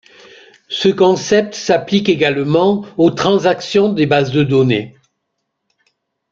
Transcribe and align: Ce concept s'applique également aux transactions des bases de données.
Ce 0.69 0.89
concept 0.89 1.53
s'applique 1.53 2.09
également 2.09 2.85
aux 2.97 3.11
transactions 3.11 3.93
des 3.93 4.07
bases 4.07 4.31
de 4.31 4.41
données. 4.41 4.97